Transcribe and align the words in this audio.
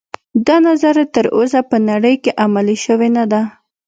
دا 0.47 0.55
نظریه 0.67 1.05
تر 1.15 1.25
اوسه 1.35 1.59
په 1.69 1.77
نړۍ 1.89 2.15
کې 2.23 2.31
عملي 2.43 2.77
شوې 2.85 3.09
نه 3.17 3.25
ده 3.31 3.41